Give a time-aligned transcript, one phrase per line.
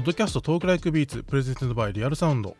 [0.00, 2.56] ポッドキャストトークライクビーツプレゼントバイリアルサウンド。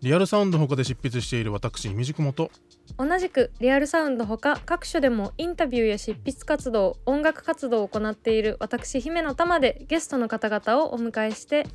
[0.00, 2.50] リアルサウンド他で執筆している私みじくもと。
[2.96, 11.66] 同じくリアルサウンドほか各所でもインタビューや執筆活動音楽活動を行っている私姫の玉でゲストの方々をお迎えして。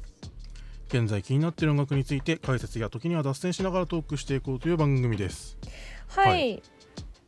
[0.88, 5.60] 現在気になっている音楽について解説や時には脱線しながらトークしていこうという番組です。
[6.08, 6.64] はい、はい。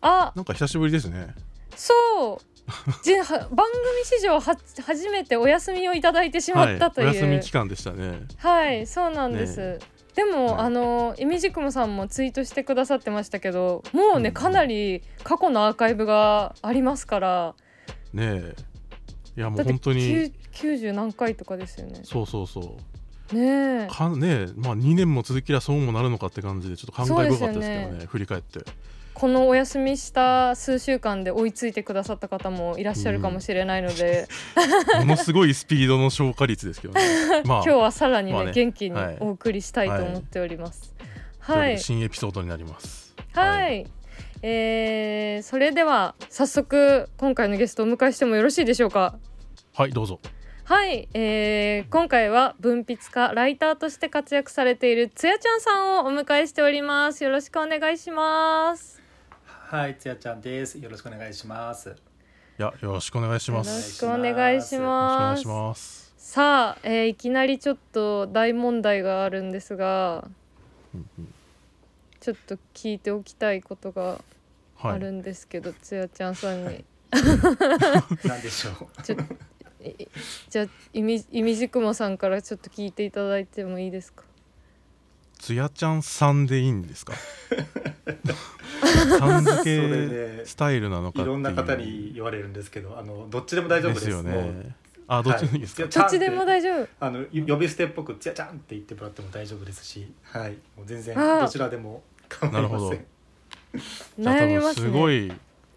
[0.02, 0.34] あ。
[0.36, 1.36] なんか久しぶりですね。
[1.76, 8.22] そう番組史上は初めてお休みをいただいてしまったという、はい、お休み期間でしたね。
[8.38, 9.80] はいそうなんです、
[10.16, 10.66] でも、はい。
[10.66, 14.34] あのいみじくもさんもツイートしてくださってましたけどもうね、うん。
[14.34, 17.55] かなり過去のアーカイブがありますから。
[18.14, 18.55] ねえ。
[19.38, 20.02] いやもう本当に。
[20.02, 22.00] 9 90何回とかですよね。
[22.04, 22.77] そうそうそ
[23.32, 23.36] う。
[23.36, 23.88] ねえ。
[23.91, 28.60] かねえまあ2年も続きりゃそうもなるのかって感じでちょっと感慨深かったですけどねそうですよ振り返って
[29.16, 34.27] このお休みした数週間で追いついてくださった方もいらっしゃるかもしれないので、
[34.99, 37.02] ものすごいスピードの消化率ですけどね。
[37.46, 40.94] ま あ今日はさらにね,、まあね元気にはいお送りしたいと思っております。
[41.48, 43.16] といはい、新エピソードになります。
[43.34, 43.88] はい、
[44.41, 49.16] えーそれでは早速今回のゲストをお迎えしてもよろしいでしょうか？
[49.74, 50.20] はいどうぞ。
[50.66, 57.24] はい、えー今回は文筆家ライターとして活躍されているつやちゃんさんをお迎えしております。
[57.24, 59.04] よろしくお願いします。
[59.68, 60.77] はい、つやちゃんです。
[60.80, 61.90] よろしくお願いします。
[62.58, 65.47] いやよろしくお願いしまよろすしくお願いしよろしくお願ますいし。
[65.47, 70.25] ますさあ、えーいきなりちょっと大問題があるんですが
[70.94, 71.34] うんうん
[72.22, 74.22] ちょっと聞いておきたいことが
[74.81, 76.85] あはいるんですけど、つやちゃんさんに
[78.24, 79.02] なんでしょう。
[79.03, 79.16] ちょ
[79.84, 80.07] い
[80.50, 84.24] じゃあいみいみじくもさんからちょっと聞いていただいてもいいですか？
[85.46, 87.13] つやちゃんさんでいいんですか？
[89.19, 91.25] さん付けでスタイルなのかっていう。
[91.25, 94.06] いろんな方に言われるんですけど、あのどっちでも大丈夫です。
[94.07, 94.75] ですよね。
[95.07, 95.91] あどっちでもいいですか、はい。
[95.91, 96.88] どっちでも大丈夫。
[97.00, 103.06] あの呼び捨てっぽくつやちゃんって言ってもらっても大丈夫ですし、はい、もう全然どちらでも構いません。
[104.23, 104.41] なるほど。
[104.47, 104.88] 悩みますね。
[104.88, 105.31] すごい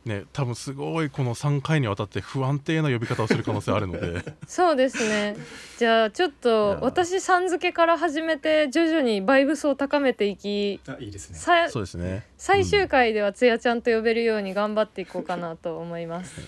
[0.08, 4.34] ね多分すごいこの3回にわたって不安定な呼び方をする可能性あるので。
[4.48, 5.36] そうですね。
[5.78, 11.38] じゃあちょっいとや私さん付けから始めて徐々にバイブスを高めていきあ、いいですね。
[11.38, 12.26] さそうですね。
[12.36, 16.40] 最終回ではつやちゃんと呼べるように頑張っていこうかなと思います。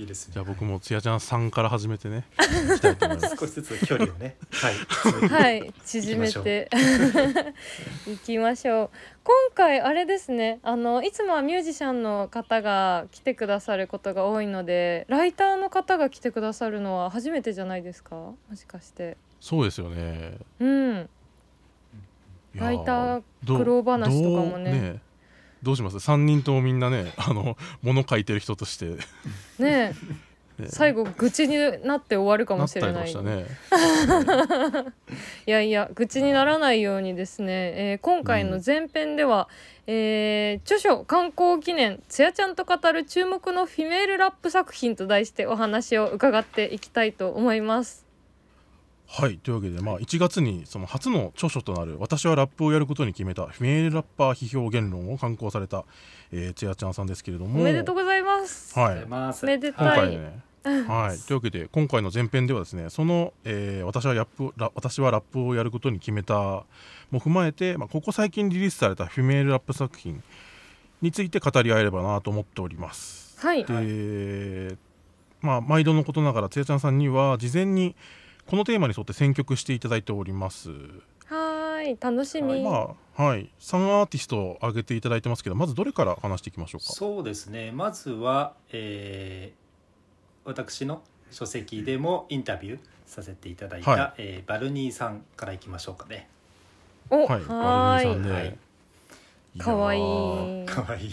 [0.00, 0.44] いいですねじゃあ。
[0.46, 6.70] 僕もつやちゃんさんから始めてねいきたいと思います少しずつ距離をね、はい、はい、縮めて
[8.08, 8.90] いきましょう。
[9.22, 10.58] 今回あれですね。
[10.62, 18.16] あのいつもはミュージシャンの方が来てくださることが多いので、ライターの方が来てくださるのは初めてじゃないですか？
[18.16, 19.18] もしかして。
[19.38, 21.08] そうですよねうん。
[22.54, 25.00] ライター苦労話とかもね
[25.62, 28.96] どうします？3人ともみんなね あの物書いてる人として、ね
[29.58, 29.94] ね。
[30.62, 31.56] え、最後愚痴に
[31.86, 33.14] なって終わるかもしれない。
[33.22, 33.46] ね。
[35.46, 39.48] いやいや愚痴にならないようにですね、えー今回の前編では、
[39.86, 48.09] えー著書刊行記念つやちゃんと語る注目のフィメールラップ作品と題してお話を伺っていきたいと思います。
[49.12, 55.84] はいというわけで、まあ、1月にその初の著書となる「私はラップをやることに決めたフィメールラッパー批評原論」を刊行された、
[56.30, 58.72] えー、つやちゃんさんですけれどおもめでとうございます。
[58.78, 59.44] あはいりがとうございます。
[59.46, 59.96] めで今たい。
[59.96, 66.34] 回ねはい、というわけで今回の前編ではですねその、えー私はラップラ私はラップをやることに決めた
[67.10, 70.22] も踏まえて、まあ、ここ最近リリースされたフィメールラップ作品
[71.00, 73.38] について語り合えればなと思っております。
[73.40, 73.64] はい。
[73.64, 74.76] で、
[75.40, 77.96] まあ、毎度のことながらつやちゃんさんには事前に
[78.50, 80.70] このテーマに沿って選曲していただいております。
[81.26, 82.64] はーい楽しみ。
[82.64, 86.92] まあはい、3アーティストを挙げていただいてますけどまずどれから話していきましょうか？
[86.92, 87.70] そうですね。
[87.70, 89.60] まずは、えー
[90.42, 96.28] 私の書籍でもインタビューさせていただいた、はいえーバルニーさんからいきましょうかね。
[97.08, 98.58] おはい、はバルニーさんで、はい
[99.58, 100.66] かわいい。
[100.66, 101.10] かわいい。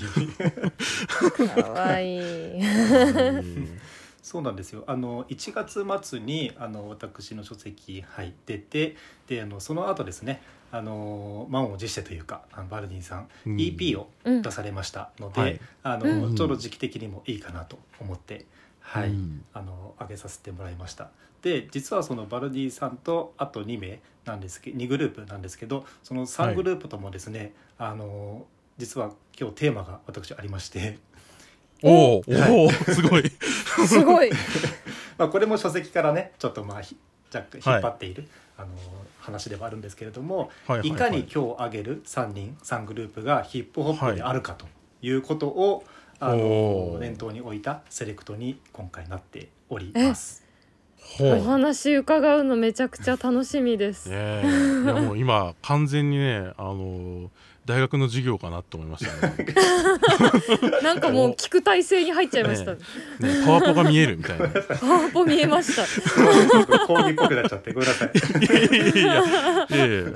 [1.50, 2.20] かわいい。
[4.28, 4.84] うんそうなんですよ。
[4.88, 8.98] あの1月末にあの私の書籍はい出て、
[9.28, 13.56] であのその後ですね、あの満を持してというか、あのバルニーさん、うん。
[13.56, 14.42] EP をうん。
[14.42, 15.60] 出されましたので、はい。
[15.84, 16.36] あの、うん。
[16.36, 18.46] ちょうど時期的にもいいかなと思って、
[18.82, 19.46] はい、うん。
[19.54, 21.10] あの上げさせてもらいました。
[21.42, 28.46] で実はそのバルディさんとあと2名なんですけど2グループなんですけどその3グループともですね、あの
[28.78, 30.98] 実は今日テーマが私ありまして、
[31.84, 33.32] おーおーすごい。
[33.88, 34.32] すごい。
[35.18, 36.96] まあ、これも書籍からねちょっとまあひ
[37.34, 38.28] 若干はい引っ張っている、
[38.58, 38.68] あの
[39.20, 44.66] 話ではあるんですけれども、はいはいはいいかに今日挙げる3人3グループがヒップホップであるかと
[45.02, 45.84] いうことを、
[46.20, 50.46] あおーの念頭に置いたセレクトに今回なっております。
[51.20, 54.10] お話伺うのめちゃくちゃ楽しみです。
[54.10, 57.32] ねえいやもう今完全にねあの
[57.68, 59.46] 大学の授業かなと思いましたね。
[60.82, 62.74] なんかもう聞く体制に入っちゃいました。
[62.74, 62.80] ね
[63.20, 64.48] ねパワポが見えるみたいな。
[64.80, 65.84] パワポ見えました。
[66.88, 68.12] 講義っぽくなっちゃってごめんなさい。
[69.76, 70.12] いやいや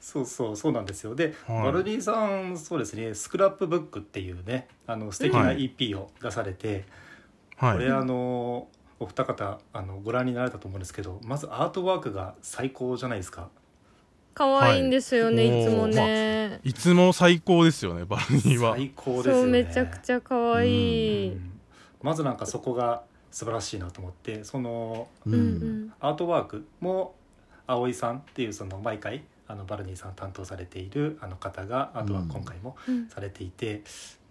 [0.00, 1.14] そうそうそうなんですよ。
[1.14, 1.62] で、はい。
[1.62, 3.14] バルディさんそうですね。
[3.14, 6.84] スクラップブックっていうねあの素敵なはい EP を出されて、
[7.56, 7.72] はい。
[7.74, 8.66] これあの
[8.98, 13.50] お二方あのご覧になられたと思うんですけどまずアートワークが最高じゃないですか
[14.34, 15.62] 可愛いんですよね、はい。
[15.62, 16.60] い、つもね。
[16.64, 18.74] いつも最高ですよねバルニーは。
[18.74, 19.40] 最高ですよね。
[19.40, 21.32] そうめちゃくちゃ可愛い。
[21.32, 21.60] うん。
[22.02, 25.86] まずなんかそこが素晴らしいなと思ってそのううん。
[25.86, 27.14] んアートワークも
[27.66, 33.08] 葵さんっていうその毎回あのバルニーさん担当されているあの方がアートワーク今回もうん。
[33.08, 33.82] されていて、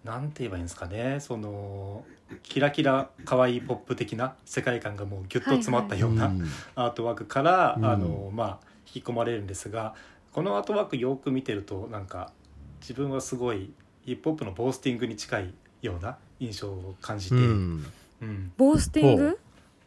[0.04, 2.04] なんて言えばいいんですかねその
[2.42, 6.44] キラキラ可愛いポップ的な世界観がもうギュッと詰まったようなうん。
[6.74, 7.84] アートワークから、うん。
[7.84, 9.94] あのまあ引き込まれるんですが
[10.32, 12.32] このアートワークよく見てるとなんか
[12.80, 13.70] 自分はすごい
[14.04, 17.82] ヒップホップのボースティングに近いような印象を感じて、ううん。
[18.22, 19.38] んボースティンほグ？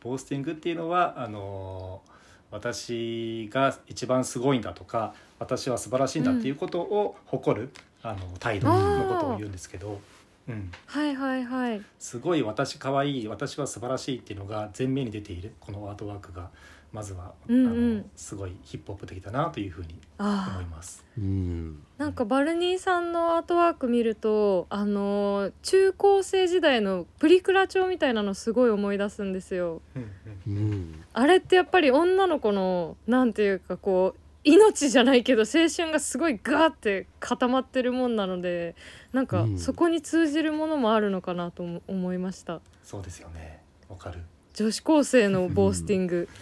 [0.01, 2.01] ボースティングっていうのはあの
[2.49, 7.69] 私が一番すごいんだとか私は素晴らしいんだっていうことを誇る、
[8.03, 9.99] あの態度のことを言うんですけど、
[10.47, 11.81] うん、はいはいはい。
[11.99, 16.49] すごい私可愛い私は素晴らしいっていうのが前面に出ているこのアートワークが
[16.93, 20.57] まずは、うんうんすごいヒップホップ的だなというふうにああ。
[20.57, 21.05] 思います。
[21.17, 29.81] うんなんかバルニーさんのアートワーク見るとあのー中高生時代のプリクラ帳みたいなのすごい思い出すんですよ。
[29.95, 30.11] うん
[30.47, 34.19] うんうんあれってやっぱり女の子のなんていうかこう
[34.49, 38.75] 命じゃないけど青春がすごいガーって固まってるもんなので
[39.11, 42.61] なんかうんそこに通じるものもあるのかなとも思いました。
[42.81, 44.21] そうですよねわかる。
[44.53, 46.15] 女子高生のボースティング。
[46.15, 46.39] いや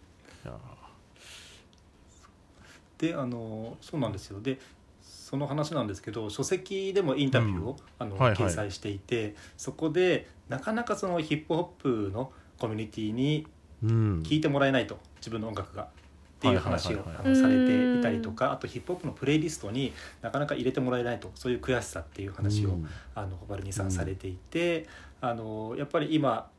[2.97, 4.39] であのそうなんですよ。
[4.41, 4.59] で
[5.01, 7.75] その話なんですけど書籍でもインタビューを、うん。
[7.99, 8.35] あのはいはい。
[8.35, 11.63] 掲載していてそこでなかなかそのヒップホッ
[12.07, 13.47] プのコミュニティに
[13.83, 14.23] うん。
[14.23, 15.89] 聞いてもらえないと自分の音楽が。
[16.35, 16.97] っていう話を
[17.33, 22.87] されていたりとかあとヒップホップのプレイリストになかなか入れてもらえないとそういう悔しさっていう話を、うん。
[23.15, 24.85] あのバルニーさんされていて、
[25.21, 26.49] あのやっぱり今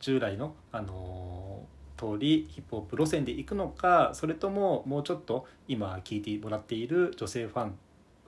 [0.00, 1.62] 従来のあの
[1.96, 7.74] 通りヒップホップ路線で行くのかそれとももうちょっと今聴いてもらっている女性ファン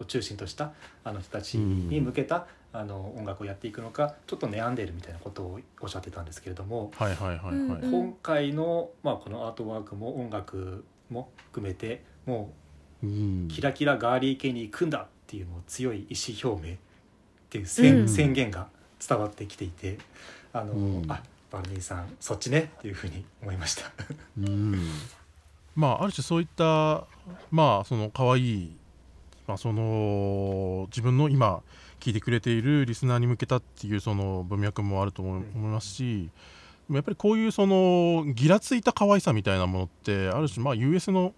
[0.00, 0.72] を中心とした
[1.04, 12.52] あの人たちに向けた、あの音楽をやっていくのかちょっと悩んでいるみたいなことをおっしゃってたんですけれども、はいはいはい今回の、まあ、このアートワークも音楽も含めても
[13.02, 16.78] うキラキラガーリー系に行くんだっていうもう強い意思表明っ
[17.50, 18.08] ていう宣,、うん。
[18.08, 18.68] 宣言が
[19.06, 19.98] 伝わってきていて
[20.52, 21.10] あの、うん。
[21.10, 23.90] あバルニーさんそっちねっていうふうに思いました。
[24.38, 24.88] うん。
[25.74, 27.04] まあある種そういった
[27.50, 28.76] まあその可愛い
[29.46, 31.62] まあその自分の今
[32.00, 36.30] 聞いてくれているリスナーに向けたっていうその文脈もあると思いますし
[36.90, 41.34] やっぱりこういうそのギラついた可愛さみたいなものってある種まあ US の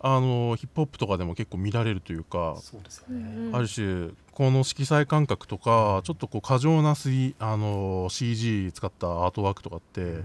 [0.00, 3.56] あのヒップホップとかでも結構見られるというかそうですようんね、うん。
[3.56, 10.24] ある種この色彩感覚とかちょっとこう過剰な 3- あの CG 使ったアートワークとかって、うん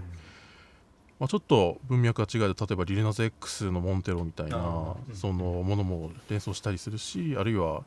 [1.18, 7.84] まあ、ちょっと文脈が違うと例えばリルナズ X のモンテロみたいなそのものも連想したりするしあるいは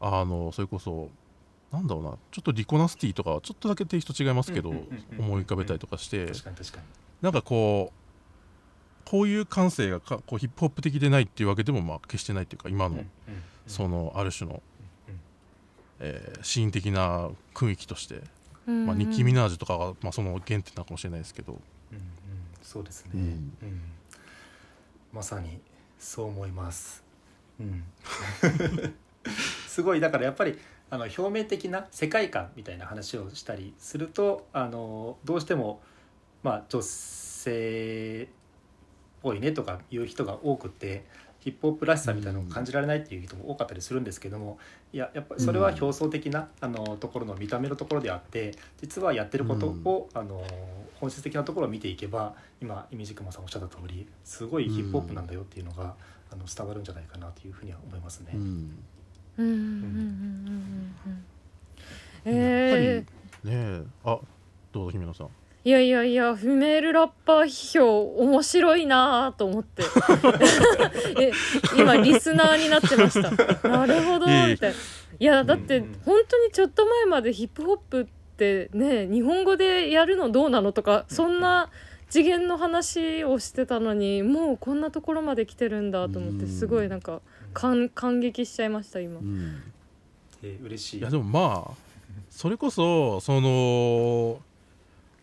[0.00, 1.10] あのそれこそ
[1.70, 6.84] なんだろうなちょっとリコナスティとかはちょっとだけテイスト違いますけど思い浮かべたりとかして確かに確かに。
[7.20, 13.04] なんかこうこういう感性がかこうヒップホップ的でないっていうわけでもまあ決してないっていうか今の
[13.66, 14.73] そのある種のうん
[16.04, 18.22] えーシーン的な雰囲気として
[18.66, 21.52] うんまあニッキー・ミナージュとかがまあその原点なのかもしれないですけど。
[21.92, 21.98] うん。
[21.98, 22.04] うん。
[22.62, 23.20] そうですね、うん。
[23.20, 23.24] う
[23.66, 23.80] ん。
[25.12, 25.60] まさに
[25.98, 27.04] そう思います、
[27.60, 27.84] うん、
[29.66, 30.00] すごい。
[30.00, 30.58] だからやっぱり
[30.90, 35.82] あの表面的な世界観みたいな話をしたりするとあのどうしても、
[36.42, 38.34] まあ、女性っ
[39.22, 41.06] ぽいねとかいう人が多くて
[41.44, 44.58] ヒップホップらしさみたいなのを感じられないっていう人も多かったりするんですけども
[44.94, 50.42] いややっぱりそれは表層的な、あのところの見た目のところであって実はやってることを、あの
[50.94, 55.94] 本質的なところを見ていけば今イミジクマさんおっしゃった通りすごいヒップホップなんだよっていうのが、
[56.32, 58.32] あの伝わるんじゃないかなというふうには思いますね。
[58.34, 58.40] うん。
[59.36, 59.46] うん。
[59.46, 59.52] うん。
[59.52, 59.54] うん。
[59.54, 59.94] うん。
[61.06, 61.26] うん。
[62.32, 62.40] うん。
[62.40, 63.04] やっえ
[63.44, 63.82] ぱりねえ。
[64.04, 64.18] あ
[64.72, 65.26] どうぞ姫野さん。
[65.26, 65.30] ー、
[65.64, 69.82] いやいやいやフィメールラッパー批評面白いなと思って。
[71.20, 71.32] え
[71.76, 73.30] 今リスナーになってました。
[73.68, 74.68] なるほどみたいな
[75.18, 81.70] いやだって本当にちょっと前までヒップホップっってね日本語でやるのどうなのとかそんな
[82.10, 86.48] 次元の話をしてたのにもうこんなところまで来てるんだと思ってうん。
[86.48, 87.20] すごいなんか
[87.54, 89.20] 感感激しちゃいました今。
[89.20, 89.22] う。
[89.22, 89.62] ん。
[90.42, 90.98] えー嬉しい。
[90.98, 91.74] いやでもまあ
[92.28, 94.40] それこそその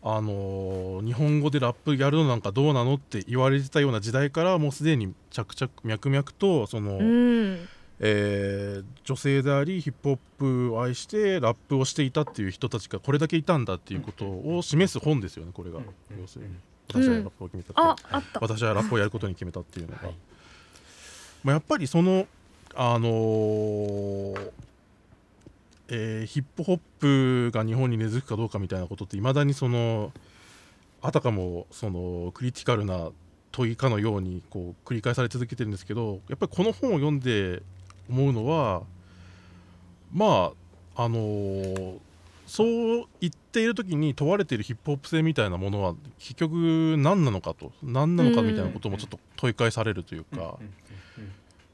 [0.03, 7.67] あの日本語でラップやるのなんかどうなのって言われてたような時代からもうすでに着々脈々とその、うん。
[8.03, 15.85] えー女性でありヒップホップを愛してラップをしていたっていう人たちがこれだけいたんだっていうことを示す本ですよねこれが、うん。
[16.19, 16.51] 要するに。
[16.51, 16.61] うん
[16.93, 17.73] 私はラップを決めたう。
[17.85, 18.39] ああった。
[18.41, 20.15] 私はラップをやることに決めたっていうのが、はい
[21.43, 22.27] まあ、やっぱりその
[22.75, 24.51] あのー
[25.93, 30.13] えーヒップホップが日本に根付くかどうかみたいなことっていまだにその
[31.01, 33.09] あたかもそのクリティカルな
[33.51, 37.61] 問いかのようにこう繰り返され続けてるんですけどやっぱりこの本を読んで
[38.09, 38.83] 思うのは
[40.13, 40.51] ま
[40.95, 41.97] ああのー
[42.47, 50.51] そう言っている時に問われているヒップホップ性みたいなものは結局何なのかと何なのかみたいなこともちょっと問い返されるというか、うんうん。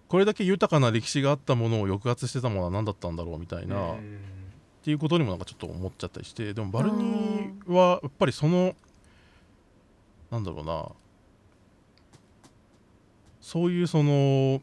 [0.08, 4.20] これだけ豊かな歴史があったものを抑圧してたものは何だったんだろうみたいな、っうん。
[4.84, 8.74] ていうことにもなんかちょっと思っちゃったりしてでもバルニーはやっぱりその
[10.32, 10.86] なんだろうな
[13.42, 14.62] そういうその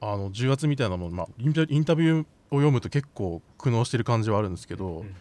[0.00, 5.14] あの重圧みたいなもの、まあ、インタビューを読むと結構苦悩してる感じはあるんですけど、うん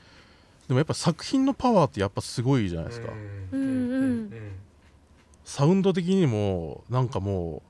[0.67, 3.09] でもやっぱ作品のパワーってやっぱすごいじゃないですか、
[3.51, 4.31] うんうんうん。
[5.43, 7.62] サウンド的にもなんかもう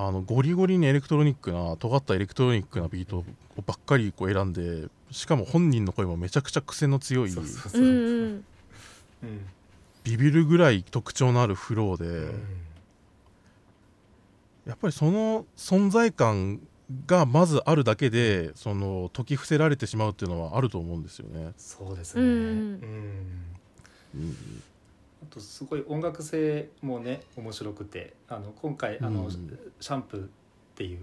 [0.00, 3.24] あのゴリゴリにエレクトロニックな尖ったエレクトロニックなビート
[3.66, 7.30] ばっかりこう選んでしかも本人の声もめちゃくちゃ癖の強い
[10.04, 12.42] ビビるぐらい特徴のあるフローで、うん。
[14.66, 16.60] やっぱりその存在感
[17.06, 21.52] がまずあるだけでその解き伏せられてしまうっていうのはあると思うんですよね。
[21.56, 22.22] そうですね。
[22.22, 22.78] うんうん。
[24.14, 24.36] うん
[25.22, 29.58] あとすごい音楽性もね面白くてあの今回あの、うん。
[29.80, 30.28] シャンプーっ
[30.74, 30.98] ていう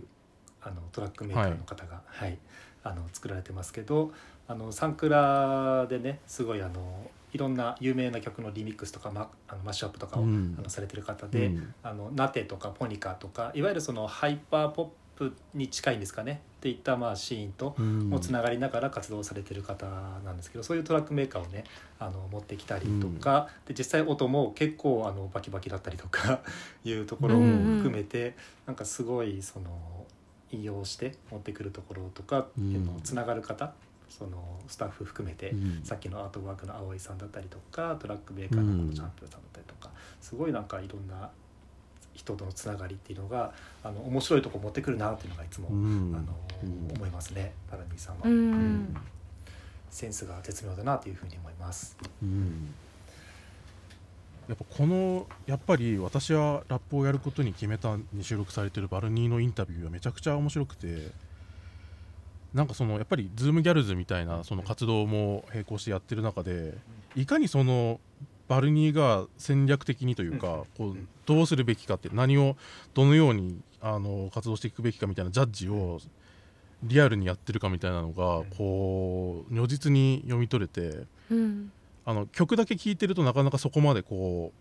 [0.62, 2.38] あのトラックメーカーの方が、はい。
[2.84, 4.12] あの作られてますけど
[4.48, 10.56] あのサンクラでねすごいあのいろんな有名な曲のリミックスとかマあのマッシュアップとかを、うん。
[10.58, 11.74] あのされてる方で、うん。
[11.84, 16.42] あのナテとかポニカとかいわゆるそのハイパーポップに近いんですかね。
[16.58, 18.10] っていったまあシーンとうん。
[18.10, 19.86] もつながりながら活動されてる方
[20.24, 21.64] なんですけどそういうトラックメーカーをね
[22.00, 26.42] あの持ってきたりとか、で実際音も結構あのバキバキだったりとか
[26.84, 30.06] いうところも含めて、なんかすごいその
[30.52, 33.74] 引用して持ってくるところとかっていうのをつながる方、
[34.10, 35.82] そのスタッフ含めて、うん。
[35.84, 41.30] さっきのアートワークの葵さんだったりとかトラックメーカーのこのチャンピオンさんだったりとか、すごいなんかいろんな
[42.16, 43.54] 人とのつながりっていうのが
[43.84, 46.16] あの面白いとこ持ってくるなっていうのがいつも、うん。
[46.16, 46.96] あのうん。
[46.96, 48.32] 思いますね valkneeさんは、うん。
[48.32, 48.98] うん。
[49.90, 51.98] センスが絶妙だなというふうに思います。
[52.22, 52.74] うん。
[54.48, 61.10] やっぱこのやっぱり私はラップをやることに決めたに収録されてる valkneeのインタビューはめちゃくちゃ面白くて
[62.54, 66.76] なんかそのやっぱり Zoomgals みたいなその活動も並行してやってる中で
[67.16, 68.00] いかにその
[68.48, 72.56] valkneeが戦略的にというかこうどうするべきかって何を
[72.94, 76.00] どのようにあの活動していくべきかみたいなジャッジを
[76.84, 81.06] リアルにやってるかみたいなのがこう如実に読み取れて。
[81.32, 81.72] うん。
[82.06, 84.54] あの曲だけ聴いてるとなかなかそこまでこ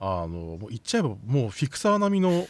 [0.00, 2.46] うあのもう言っちゃえばもうフィクサー並みの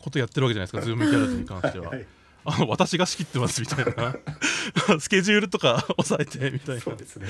[0.00, 1.90] ことやってるわけじゃないですか Zoomgals に関しては。
[1.90, 2.06] はい
[2.42, 4.16] あの私が仕切ってますみたいな。
[4.98, 6.80] スケジュールとか抑えてみたいな。
[6.80, 7.28] そうですね。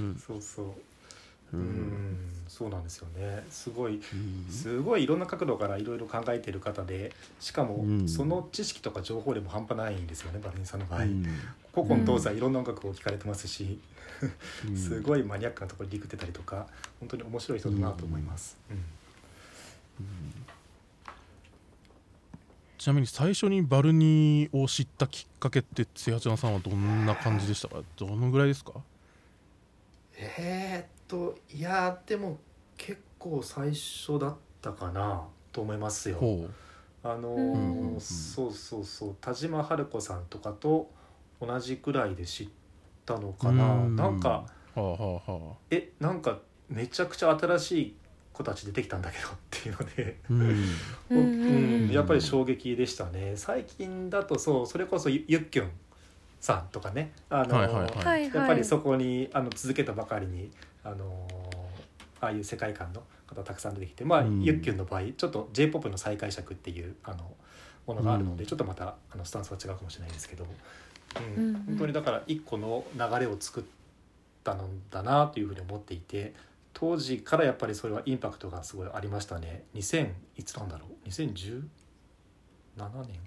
[0.00, 0.66] うんそうそう。
[1.56, 3.44] ううんん、そうなんですよね。
[3.50, 4.46] すごい、うん。
[4.50, 8.08] すごいいろんな角度からいろいろ考えている方で、しかもうん。
[8.08, 11.02] その知識とか情報量も半端ないんですよね、バルニーさんの場合。
[11.02, 11.24] うん。
[11.74, 13.78] 古今東西いろんな音楽を聴かれてますし、
[14.68, 14.76] うん。
[14.76, 16.66] すごいマニアックなところにリクってたりとか、
[17.00, 18.56] 本当に面白い人だなと思います。
[18.70, 18.78] うん。
[22.78, 27.82] ちなみに最初にバルニーを知ったきっかけってつやちゃんさんはどんな感じでしたか？
[27.96, 28.74] どのぐらいですか？
[30.18, 32.38] えーっといやでも
[32.76, 36.16] 結構最初だったかなと思いますよ。
[36.16, 36.46] ほ
[37.02, 38.00] あのーうんうんうん。
[38.00, 40.90] そうそうそう田島春子さんとかと
[41.40, 42.48] 同じくらいで知っ
[43.04, 43.96] たのかな、うん。
[43.96, 44.44] なんか
[44.76, 45.56] うはあはあはあ。
[45.70, 47.96] えなんかめちゃくちゃ新しい
[48.32, 50.40] 子たち出てきたんだけど っていうので、うん。
[51.10, 53.34] うんうんやっぱり衝撃でしたね。
[53.36, 55.70] 最近だとそうそれこそゆゆっきゅん
[56.40, 57.12] さんとかね。
[57.30, 57.94] あのーはいはいはい。
[57.94, 58.30] はいはい。
[58.34, 60.50] やっぱりそこにあの続けたばかりに
[60.86, 61.56] あのー
[62.18, 64.42] ああいう世界観の方たくさん出てきてまあ、うん。
[64.42, 67.30] ゆっきゅんの場合ちょっと j p o p の再解釈っていうあの
[67.86, 70.46] ものがあるので、うんちょっとまたあのスタンスは違うかもしれないですけど、う
[71.38, 71.52] うんうん。
[71.52, 74.58] ん本当にだから一個の流れを作っったん
[74.90, 76.34] だなというふうに思っていて
[76.72, 79.64] 当時からやっぱりそれはインパクトがすごいありましたね。
[79.74, 81.62] 2000いつなんだろう？2017
[82.78, 83.18] 年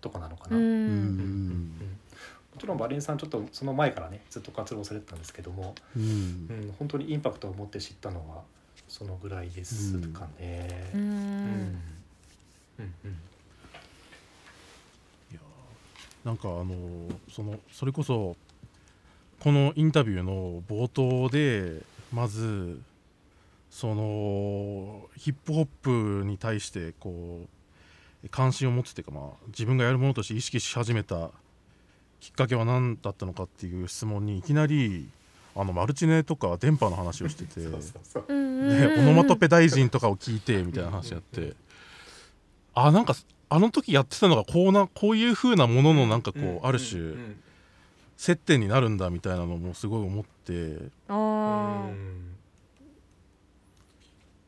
[0.00, 1.98] とかなのかな、うもうんん
[2.58, 6.02] ちろんバレンさんちょっとその前からねずっと活動されてたんですけども、うん。
[6.02, 8.42] うん、本当にインパクトを持って知ったのは
[8.88, 10.90] そのぐらいですかね。
[10.94, 11.04] ううん。
[11.04, 11.06] ん
[12.78, 12.94] うん。
[13.04, 13.10] うん。
[15.32, 18.36] いやーなんかあのそのそれこそ
[19.40, 21.82] このインタビューの冒頭で
[22.12, 22.80] まず
[23.70, 27.42] そのヒップホップに対してこ
[28.24, 31.30] う関心を持つというか、まあ、自分がやるものとして意識し始めた
[32.20, 35.08] きっかけは何だったのかっていう質問にいきなり
[35.54, 37.72] あのマルチネとか電波の話をしててオ
[39.02, 41.54] ノマトペ大臣とかを聞いてみたいな話やって
[42.74, 43.14] あなんか
[43.48, 46.66] あの時やってたのがこうなこういう風なもののなんかこう、うん。
[46.66, 47.40] ある種、うん。
[48.16, 50.90] 接点になるんだみたいなのもすごい思って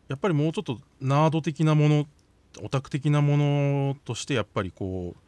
[0.08, 2.06] やっぱりもうちょっとナード的なもの
[2.62, 5.27] オタク的なものとしてやっぱりこう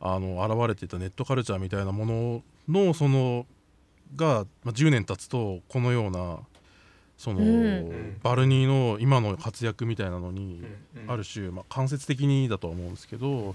[0.00, 3.46] あの現れてたネットカルチャーみたいなもののその
[4.16, 6.40] が、まあ、10年経つとこのような
[7.20, 8.18] その、うん。
[8.22, 10.64] バルニーの今の活躍みたいなのに、
[11.06, 13.54] ある種、まあ、間接的にだとは思うんですけど、うん。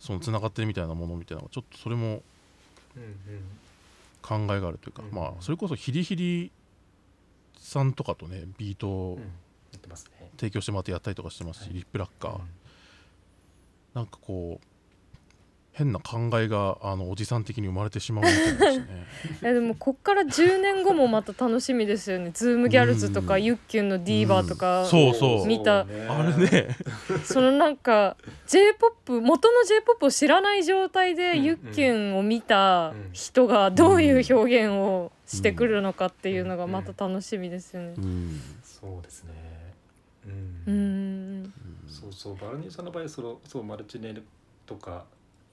[0.00, 2.22] そのつながってるみたいなものみたいなちょっとそれも
[2.96, 3.12] うん。
[4.22, 5.16] 考えがあるというか、うん。
[5.16, 6.50] まあそれこそヒリヒリ
[7.60, 9.18] さんとかとねビートを。
[10.36, 11.74] 提供してもらってやったりとかしてますし、はい。
[11.74, 12.40] リップラッカー、うん。
[13.94, 14.66] なんかこう
[15.76, 19.06] 変な考えがあのおじさん的に生まれてしまうみたいですね。
[19.44, 22.30] えでもこっから10年後もまた楽しみですよね。
[22.32, 23.44] ズームギャルズとかうん。
[23.44, 25.46] ユッキュンのディーバーとか、そうそう。
[25.46, 25.84] 見た。
[25.84, 26.06] ね。
[26.08, 26.68] あれね。
[27.24, 28.16] そのなんか
[28.46, 31.44] j p o p 元の j p o p を知らない状態でうん。
[31.44, 37.94] ゆっきゅんを見た人がどういう表現をしてくるのかっていうのがまた楽しみですよね。
[37.98, 38.00] う。
[38.00, 38.40] ん。
[38.64, 39.34] そうですね。
[40.66, 41.42] ううん。
[41.42, 41.52] ん。
[41.86, 42.36] そうそう。
[42.36, 44.22] valkneeさんの場合そのそう Maltine
[44.64, 45.04] とか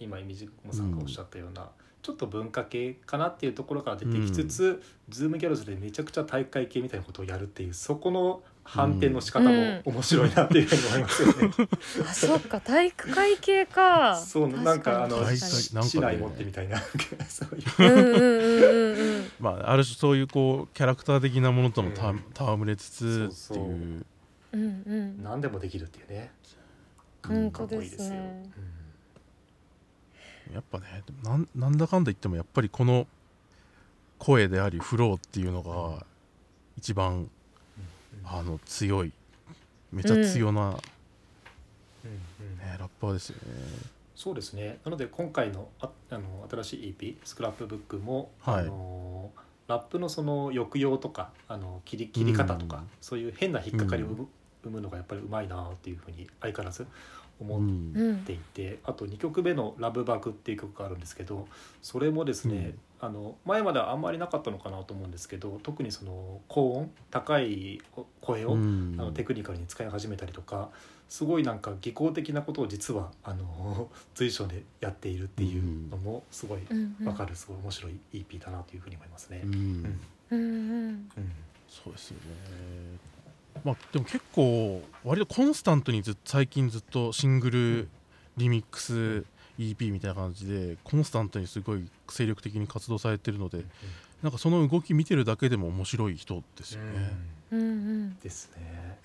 [0.03, 1.69] 今イミジモさんがおっしゃったような、
[2.03, 11.33] ちょっと文化系かなっていうところから出てきつつ、 Zoomgals でめちゃくちゃ体育会系みたいなことをやるっていうそこの反転の仕方も面白いなっていうふうに思いますよね。
[12.01, 14.17] あそっか体育会系か。
[14.17, 16.77] そうなんかあの市内持ってみたいな
[17.27, 19.25] そういううんうんうんうんうん。
[19.39, 24.05] まあある種そういうこうキャラクター的なものともたうん戯れつつそうそうっていう
[24.53, 25.23] うんうん。
[25.23, 26.31] 何でもできるっていうね。
[27.25, 28.15] 本か当ですっこいいですよ。
[28.15, 28.51] ね。
[30.51, 33.07] やっぱねなんなんだかんだ言ってもやっぱりこの
[34.17, 36.05] 声でありフローっていうのが
[36.77, 37.29] 一番うん。
[38.25, 39.11] あの強い
[39.91, 40.69] めちゃ強な、うん。
[40.71, 40.73] うん。
[42.57, 43.41] ね、ラッパーですよね。
[44.15, 44.79] そうですね。
[44.85, 48.61] なので今回のああの新しい EP「スクラップブックも」はい。
[48.61, 49.31] あの
[49.67, 52.89] ラップのその抑揚とかあの切り切り方とか、うん。
[53.01, 54.27] そういう変な引っかかりを生む,、
[54.63, 56.85] 生むのがやっぱりうまいなっていうふうに相変わらず
[57.39, 57.93] 思っうん。
[57.95, 61.47] うんていて、あと2曲目の「ラブバク」っていう曲があるんですけど
[61.81, 67.81] それもですね、あの前まではあんまりなかったのかなと思うんですけど特にその高音高い
[68.21, 68.95] 声を、うん。
[68.97, 70.69] あのテクニカルに使い始めたりとか
[71.09, 77.07] すごいなんか技巧的なことを実はあの 随所でやっているっていうのもすごいうんうん。
[77.07, 79.41] わかるすごい面白い EP だなというふうに思いますね。
[79.43, 79.47] う。
[79.47, 79.51] ん。
[79.51, 79.99] うん。
[80.31, 81.11] うんうん。
[81.17, 81.31] うん。
[81.67, 83.12] そうですよね。
[83.63, 87.89] まあでも結構割とコンスタントにず最近ずっとシングル
[88.37, 89.25] リミックス
[89.59, 93.63] EP みたいな感じでコンスタントにすごい精力的に活動されてるので
[94.21, 97.11] なんかその動き見てるだけでも面白い人ですよね。
[97.51, 98.19] うんうん。
[98.19, 98.97] ですね。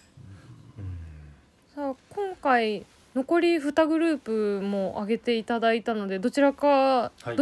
[1.75, 7.37] さあ今回残り2グループも上げていただいたのでどちらか、はい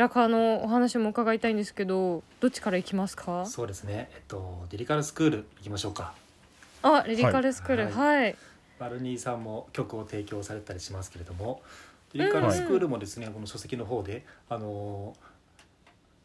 [0.00, 3.42] どちらかのお話も伺いたいんですけどどっちからいきますうか？
[3.42, 4.08] んそうですね。
[4.14, 6.14] えっとリリカルスクール行きましょうか。
[6.82, 8.36] あリリカルスクールはいはい、
[8.78, 11.60] バルニーさんも曲を提供されたりしますけれども
[12.14, 15.14] リリカルスクールもですね、この書籍の方であの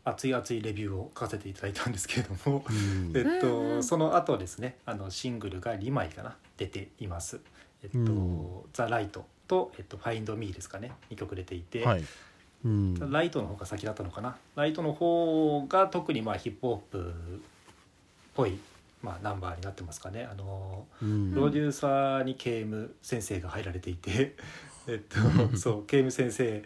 [0.05, 7.41] 熱い熱いレビューを書かせていただいたんですけれども、うんえっと、うんうんその後ですねあのシングルが2枚かな出ています。
[7.83, 12.05] えっとうんザ・ライトと、えっと、ファインド・ミーですかね2曲出ていて、はい。
[12.63, 13.11] うん。
[13.11, 14.37] ライトの方が先だったのかな。
[14.55, 17.11] ライトの方が特にまあヒップホップっ
[18.35, 18.57] ぽい、
[19.01, 20.27] まあ、ナンバーになってますかね。
[20.29, 21.33] あのうん。
[21.33, 24.35] プロデューサーに KM 先生が入られていて、
[24.87, 25.17] えっと、
[25.57, 26.63] そう KM 先生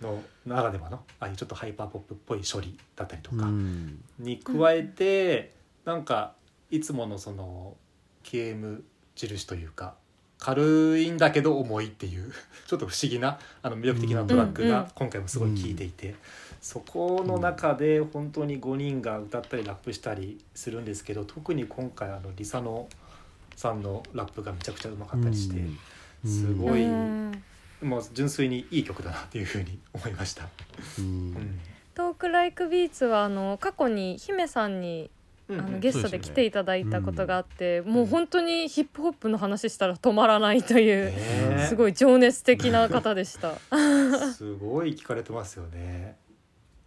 [0.00, 4.04] のならではのああいうちょっとハイパーポップっぽい処理だったりとかうん。
[4.18, 6.34] に加えて、なんか
[6.70, 7.76] いつものその
[8.24, 8.82] KM
[9.14, 9.94] 印というか
[10.38, 12.32] 軽いんだけど重いっていう
[12.66, 16.14] ちょっと不思議なあの魅力的なトラックが今回もすごい効いていて、
[16.60, 22.88] そこの中で本当に5人が歌ったりラップしたりするんですけど特に今回あのリサノ
[23.56, 26.30] さんのラップがめちゃくちゃうまかったりして、うん。
[26.30, 27.42] すごいうん。
[27.82, 30.48] もう純粋にいい曲だなっていうふうに思いました。
[30.98, 31.04] うん。
[31.04, 31.60] うん。
[31.94, 35.10] トークライクビーツはあの過去に姫さんに
[35.48, 41.66] あのゲストで来ていただいたことがあって、もううん本当にヒップホップの話したら止まらないという、ね。
[41.68, 43.54] すごい情熱的な方でした。
[44.34, 46.16] すごい聞かれてますよね。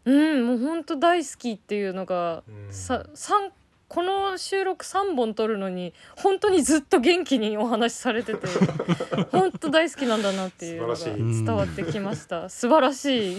[0.06, 2.74] うん、もう本当大好きっていうのが、うん。
[2.74, 3.52] さ三
[3.88, 8.46] この収録3本撮るのに本当にずっと元気にお話しされてて
[9.32, 11.44] 本当大好きなんだなっていうのが素晴らしい。
[11.44, 12.50] 伝わってきました。
[12.50, 13.38] 素晴らしい。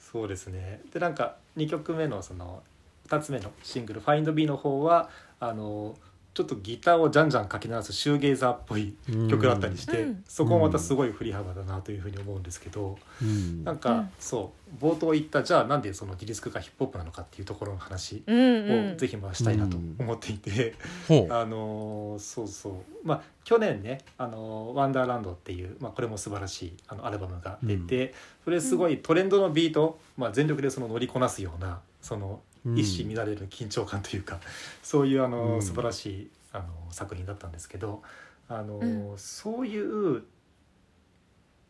[0.00, 0.80] そうですね。
[0.92, 2.62] でなんか2曲目のその
[3.10, 5.96] 2つ目のシングル「FindB」の方はあの
[6.32, 8.94] ちょっとギターをじゃんじゃんかき鳴らすシューゲイザーっぽい
[9.28, 10.24] 曲だったりして、うん。
[10.28, 13.64] そこもまたすごい振り幅だなというふうに思うんですけど、うん。
[13.64, 14.10] なんか、うん。
[14.20, 20.74] そう冒頭言ったじゃあなんでそのディリスクがヒップホップなのかっていうところの話うんうんをぜひ回したいなと思っていて、
[21.08, 21.32] ほう。
[21.32, 22.74] あのーそうそう。
[23.02, 34.40] まあ去年ね「あのーワンダーランド」っていう、まあ、これも素晴らしいあのアルバムが出て、それすごいトレンドのビート、まあ、全力でその乗りこなすようなそのうん一糸乱れる緊張感というか、
[34.82, 35.62] そういうあのー、うん。
[35.62, 38.02] 素晴らしいあのー作品だったんですけど、
[38.48, 39.18] あのーうん。
[39.18, 40.24] そういう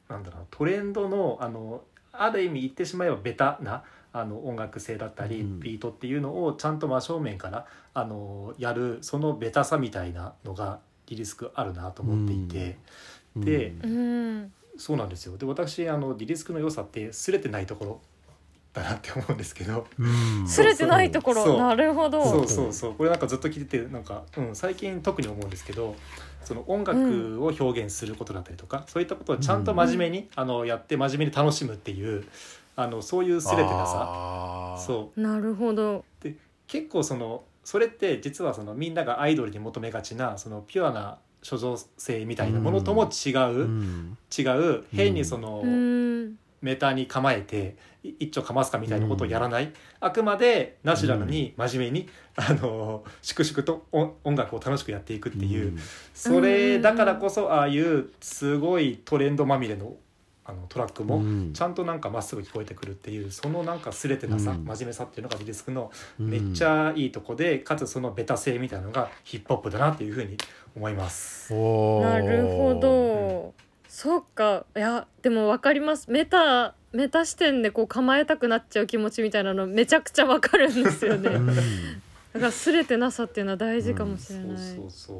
[0.08, 5.60] なんだろうトレンドのあのある意味言ってしまえばベタなあの音楽性だったり、うん。
[5.60, 12.78] ビートっていうのをちゃんと真正面からあのやるそのベタさみたいなのがリリスクあるなと思っていて、
[13.36, 14.52] でうん。
[14.76, 15.36] そうなんですよ。
[15.36, 18.00] で私あのリリスクの良さってすれてないところ
[18.72, 20.08] だなって思うんですけど、う
[20.42, 20.46] ん。
[20.46, 21.46] すれてないとこそう。
[21.46, 22.24] ろなるほど。
[22.24, 22.94] そうそうそう。
[22.94, 25.96] これなんかずっと聞いててなんか、うん、最近特に思うんですけど
[26.44, 32.24] その音楽を表現することだったりとか、そういったことをちゃんと真面目に、あのやって真面目に楽しむっていう
[32.76, 34.76] あのそういうすれてなさ。
[34.86, 35.20] そう。
[35.20, 36.04] なるほど。
[36.66, 44.18] 結構そのそれって実はそのみんながアイドルに求めがちなそのピュアな所蔵性みたいなものとも違う、うん。
[44.36, 55.78] 違う変にその、うんメーターに構えてい一丁かますかみたいなことをやらない、あくまでナチュラルに真面目に、あの粛々と音音楽を楽しくやっていくっていう、
[56.14, 59.96] それだからこそああいうすごいトレンドまみれの
[60.50, 61.52] あのトラックもうん。
[61.52, 64.64] ちゃんとなんかまっすぐ聞こえてくるっていうそのなんかすれてなさ、うん。
[64.64, 66.30] 真面目さっていうのがリリスクのうん。
[66.30, 70.36] めっちゃいいとこでかつそのベタ性みたいなのがヒップホップだなっていうふうに
[70.74, 71.52] 思います。
[71.52, 73.54] なるほど、
[73.90, 74.64] そっか。
[74.76, 76.08] いやでも分かります。
[76.08, 81.28] メタメタ視点でこう構えたくなっちゃう気持ちみたいなのめちゃくちゃ分かるんですよね。
[81.28, 81.46] うん。
[81.46, 81.58] だか
[82.46, 85.16] らすれてなさっていうのは大事かもしれない、そうそうそう。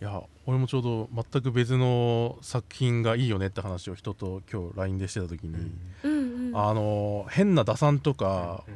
[0.00, 5.70] いや俺もちょうど全く別の作品がいいよねって話を人と今日 LINE でしてた時に、
[6.02, 6.56] うんうん。
[6.56, 8.74] あの変な打算とか、うん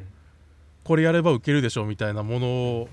[0.83, 2.87] これやればウケるでしょみたいなもの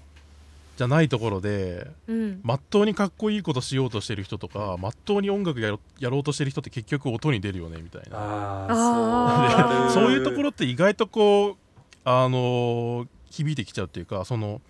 [0.77, 2.41] じゃないところでうん。
[2.43, 9.91] まっとうにかっこいいことしようとしてる人とかまっとうに音楽やろやろうとしてる人って結局音に出るよねみたいな。
[9.93, 11.57] そういうところって意外とこう
[12.05, 14.61] あのー響いてきちゃうっていうかその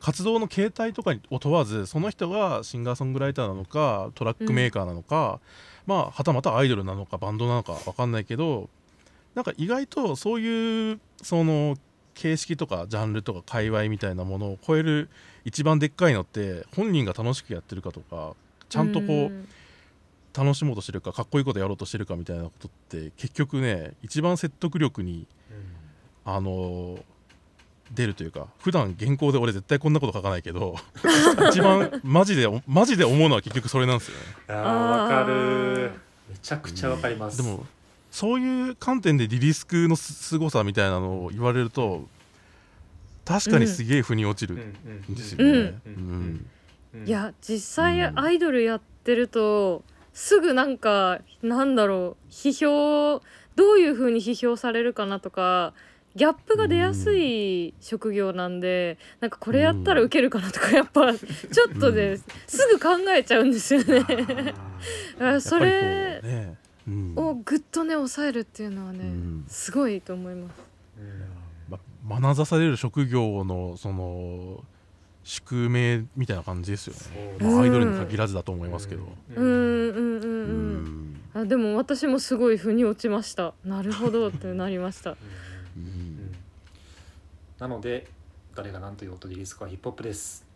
[0.00, 5.40] 活動の形態とかを問わずその人がシンガーソングライターなのかトラックメーカーなのか、
[5.86, 8.68] まあはたまたアイドルなのかバンドなのか分かんないけど
[9.34, 11.76] なんか意外とそういうその
[12.14, 15.10] 形式とかジャンルとか界隈みたいなものを超える
[15.46, 18.34] 一番でっかいのって本人が楽しくやってるかとか
[18.68, 19.48] ちゃんとこう、ん。
[20.36, 25.26] 楽しもうとしてるかかっこいいことやろうとしてるかみたいなことって結局ね一番説得力に
[26.26, 27.02] あのー
[27.94, 30.74] 出るというか普段原稿で俺絶対こんなこと書かないけど
[31.48, 34.14] 一番マジでマジで思うのは結局それなんですよ
[34.48, 34.54] ね。
[34.54, 34.62] わ
[35.08, 35.32] かある。
[35.32, 35.90] ー
[36.28, 37.64] めちゃくちゃわかります、でも
[38.10, 42.08] そういう観点でリリスクのす凄さみたいなのを言われると
[43.26, 44.62] 確かにすげえ腑に落ちうんる
[45.08, 45.12] うん。
[45.12, 45.56] んですよね、うん。
[45.56, 45.80] うん。
[45.94, 46.46] うん。
[47.04, 49.82] いや実際うんアイドルやってると
[50.14, 53.22] すぐなんかなんだろう批評
[53.56, 55.74] どういう風に批評されるかなとか
[56.14, 64.54] ギャップが出やすい職業なんで、なんかこれやったらウケるかなとかやっぱちょっとで、うんすぐ考えちゃうんですよね。
[65.42, 66.22] それ
[67.16, 69.44] をぐっとね抑えるっていうのはね、うん。
[69.46, 70.66] すごいと思います。
[72.08, 74.62] 眼差される職業のその
[75.24, 79.02] 宿命みたいな感じですよね、まあ、アイドルに限らずだと思いますけど、
[79.34, 79.44] うん。
[79.44, 79.50] うん。
[79.50, 80.22] うん。
[80.22, 81.12] ううん。
[81.12, 83.52] んあでも私もすごい腑に落ちました。
[83.64, 85.10] なるほどってなりました。
[85.10, 85.16] う
[85.76, 85.82] うん。
[85.82, 86.34] ん。
[87.58, 88.06] なので
[88.54, 90.46] 誰が何と言おうとリリスクはヒップホップです。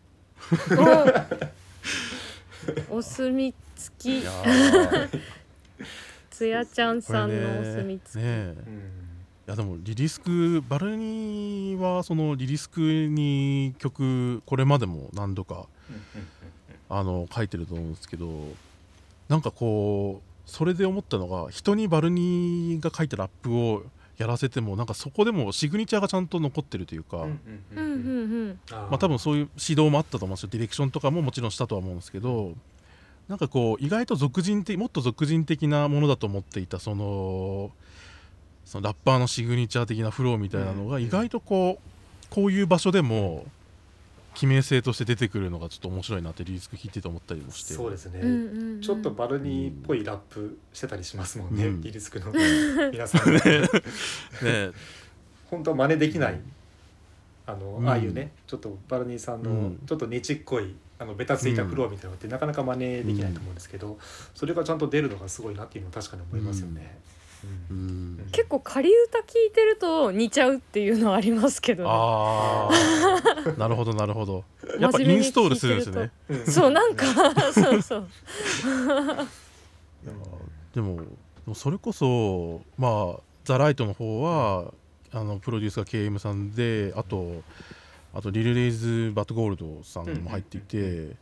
[2.89, 4.23] おお墨付き。
[6.29, 8.55] つやちゃんさんのおね墨付き、ねえ。
[8.65, 8.73] うん。
[8.73, 9.00] い
[9.51, 15.65] やでもリリスクバルニーはそのリリスクに曲これまでも何度か
[16.89, 18.29] あの書いてると思うんですけど
[19.27, 23.83] なんかこうそれで思ったのが人にバルニーが書いたラップを
[24.17, 27.39] やらせてもなんかそこでもシグニチャーがちゃんと残ってるというか、うん
[27.75, 27.89] うんうんう
[28.51, 28.59] ん。
[28.71, 30.49] あーまあ多分そういう指導もあったと思うんですよ。
[30.51, 32.53] ディレクションとかももちろんしたとは思うんですけど
[33.27, 37.71] なんかこう意外と俗人的もっと俗人的なものだと思っていたその
[38.71, 41.03] そのラッパーのシグニチャー的なフローみたいなのがうん。
[41.03, 43.45] 意外とこうこういう場所でも
[44.33, 47.73] 記名性として出てくるのがちょっと面白いなってリリスク聞いてて思ったりもして。
[47.73, 48.81] そうですね、うんうんうん。
[48.81, 51.81] ちょっとバルニーっぽいラップしてたりしますもんね、うん。
[51.81, 52.31] リリスクの
[52.93, 53.33] 皆さん。
[53.35, 53.41] ね。
[55.49, 56.39] 本当は真似できない。
[57.47, 57.89] あの、うん。
[57.89, 59.79] ああいうねちょっとバルニーさんのうん。
[59.85, 63.99] ちょっとねちっこいあのベタついたフローみたいなのってなかなか真似できないと思うんですけど、
[64.33, 66.99] それがちゃんと出るのがすごいなっていうのは確かに思いますよね。
[67.05, 67.11] う
[67.69, 68.17] うん。
[68.17, 68.27] ん。
[68.31, 74.43] 結構仮歌聞いてると似ちゃうっていうのはありますけどね、ああ なるほどなるほど。
[74.79, 76.11] やっぱインストールするんですね。
[76.29, 77.05] うんそうなんか
[77.53, 78.07] そうそう。
[80.73, 81.01] でも
[81.53, 84.73] それこそまあザ・ライトの方は
[85.11, 87.43] あのプロデュースが KM さんであと
[88.13, 91.15] あとリル・レイズ・バット・ゴールドさんも入っていて、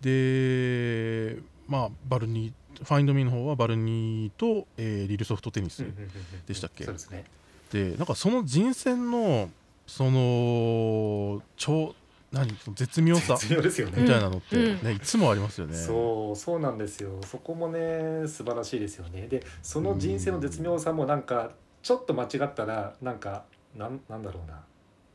[0.00, 6.10] でまあ valknee Find Me の方は valkneeと、えー Lil Soft Tennis、うんうんうんうん
[6.46, 6.84] でしたっけ？
[6.84, 7.24] そうですね。
[7.72, 9.50] でなんかその人選の
[9.86, 11.94] その超
[12.32, 12.48] 何？
[12.56, 14.02] その絶妙さ絶妙ですよね。
[14.02, 14.82] みたいなのって、うん。
[14.84, 15.74] ねいつもありますよね。
[15.74, 17.20] そうそうなんですよ。
[17.24, 19.26] そこもね素晴らしいですよね。
[19.28, 23.44] でその人選の絶妙さもなんかちょっと間違ったらなんか
[23.76, 24.60] なんなんだろうな。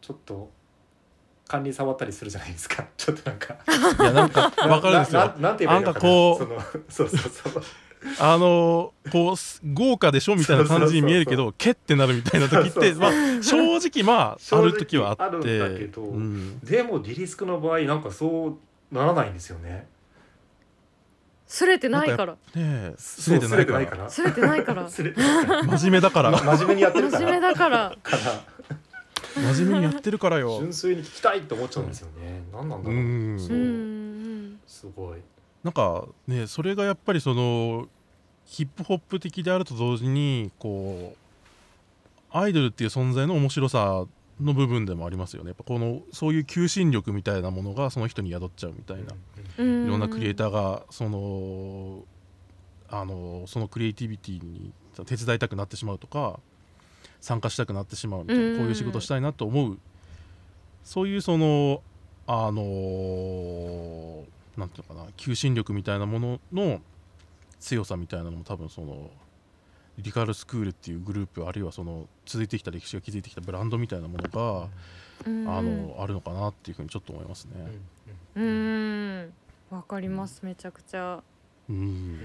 [0.01, 0.49] ちょっと
[1.51, 2.85] 管理触ったりするじゃないですか。
[2.95, 3.57] ちょっとなんか。
[3.99, 5.33] いやなんかわかるんですよ。
[5.37, 5.83] なんて言えばいいのかな。
[5.83, 7.63] なんかこうそのそうそうそう。
[8.19, 12.99] あのこうす豪華でしょみたいな感じに見えるけどけってなるみたいな時って そうそう。
[12.99, 13.11] まあ
[13.43, 15.23] 正直まあある時はあって。
[15.23, 16.59] あるんだけどうん。
[16.61, 18.57] でもリリスクの場合なんかそ
[18.91, 19.87] うならないんですよね。
[21.47, 22.33] すれてないから。
[22.33, 24.09] ねえすそうれてないから。
[24.09, 24.89] すれてないから。
[24.89, 26.31] 真面目だから。
[26.31, 27.95] ま真面目にやってるか真面目らだから。
[28.01, 28.19] から
[29.35, 30.57] 真面目にやってるからよ。
[30.59, 32.43] 純粋に聞きたいって思っちゃうんですよね。
[32.53, 32.99] 何なんだろう。
[32.99, 35.19] うすごい。
[35.63, 37.87] なんかねそれがやっぱりその
[38.45, 44.05] ヒップホップ的であると同時にこうアイドルっていう存在の面白さ
[44.41, 45.49] の部分でもありますよね。
[45.49, 49.13] やっぱこのそういう求心力みたいなものがその人に宿っちゃうみたいな、
[49.57, 49.85] うん。
[49.85, 52.03] いろんなクリエイターがその
[52.89, 54.73] あのそのクリエイティビティに
[55.05, 56.39] 手伝いたくなってしまうとか
[57.21, 58.57] 参加したくなってしまうみたいな、うん。
[58.57, 59.79] こういう仕事したいなと思う。
[60.83, 61.81] そういうその
[62.27, 64.23] あの
[64.57, 66.81] なんていうのかな求心力みたいなものの
[67.59, 69.11] 強さみたいなのも多分その
[69.99, 74.67] リカルスクールっていうグループあるいはその続いてきた歴史が築いてきたブランドみたいなものが、
[75.25, 75.47] うん。
[75.47, 77.51] あのあるのかなっていうふうにちょっと思いますね。
[78.35, 79.33] うん。
[79.69, 80.41] わかります。
[80.43, 81.21] めちゃくちゃ。
[81.69, 82.19] うん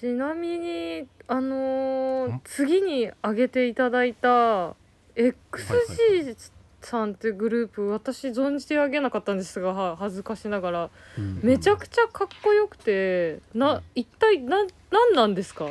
[0.00, 2.40] ちなみにあのーん？
[2.44, 4.74] 次に挙げていただいた
[5.14, 6.36] XG
[6.80, 10.90] さんってグループ私存じ上げなかったんですがは恥ずかしながら。
[11.18, 11.40] うん。
[11.42, 15.66] めちゃくちゃかっこよくてな一体なんなんなんですか？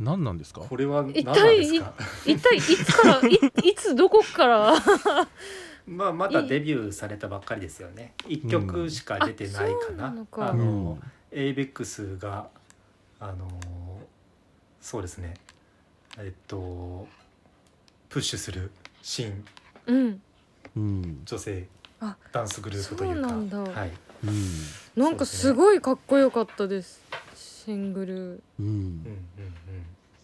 [0.00, 0.60] 何なんですか？
[0.60, 1.92] これは何一なん体ですか？
[2.26, 3.34] 一体いつから い
[3.68, 4.72] いつどこから？
[5.86, 8.14] まあまだデビューされたばっかりですよね。
[8.28, 10.50] 一曲しか出てないかあそうな,、なのか。
[10.50, 12.48] あのうん、ABEX が
[13.20, 13.48] あの
[14.80, 15.34] そうですね。
[16.18, 17.06] えっと
[18.08, 18.70] プッシュする
[19.02, 19.44] 新
[19.86, 20.20] うん。
[20.76, 21.22] うん。
[21.24, 21.66] 女性
[22.00, 23.58] あダンスグループというかそうなんだ。
[23.58, 23.92] はい、
[24.24, 25.02] うん。
[25.02, 27.02] なんかすごいかっこよかったです。
[27.34, 28.14] シングル。
[28.58, 28.66] うん。
[28.66, 28.94] うんうんうん、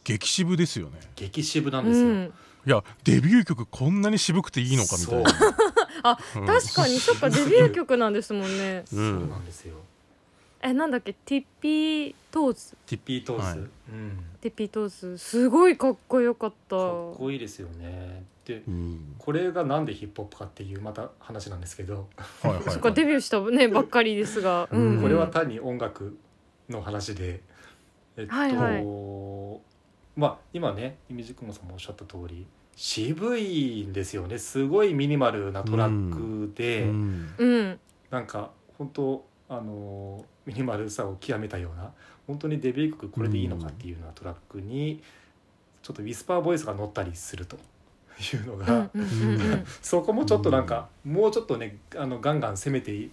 [0.05, 0.99] 激渋ですよね。
[1.17, 2.33] 激渋なんうですよ、ん。
[2.67, 5.31] いやデビュー曲こんなに渋くていいのかみたいな。
[5.31, 5.55] そ う
[6.05, 6.99] あうん確かに。
[6.99, 8.85] そっかデビュー曲なんですもんね。
[8.87, 9.75] そうなんですよ
[10.67, 11.13] えなんだっけ？
[11.13, 12.77] Tippy Toes？
[12.87, 13.69] Tippy Toes、はい。
[13.91, 14.25] うん。
[14.41, 15.19] Tippy Toes。
[15.19, 16.77] すごいかっこよかった。
[16.77, 18.25] かっこいいですよね。
[18.47, 19.15] でうん。
[19.19, 22.09] これがなんでヒップホップかっていうまた話なんですけど、
[22.41, 22.71] はいはいはい。
[22.73, 24.97] そっかデビューしたねばっかりですが、うん。
[24.97, 25.03] うん。
[25.03, 26.17] これは単に音楽
[26.71, 27.43] の話で。
[28.17, 28.85] えっと、はいはい。
[30.17, 34.39] まあ今ねイミジクモさんもおっしゃった通り渋いんですよね。
[34.39, 37.35] すごいミニマルなトラックで、うん。
[37.37, 37.81] うん。
[38.11, 41.93] なんか本当あのミニマルさを極めたような
[42.27, 45.03] 本当にデビュー曲これでいいのかっていうようなトラックに
[45.83, 47.59] ちょっとウィスパーボイスが乗ったりすると。
[48.33, 49.09] いうのうが、んうんうん
[49.41, 49.65] うん。
[49.83, 53.11] そこもちょっとなんか、もうちょっとねあのガンガン攻めてい